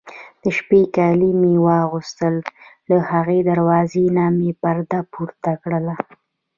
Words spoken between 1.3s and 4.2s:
مې واغوستل، له هغې دروازې